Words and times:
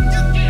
Yes. 0.00 0.41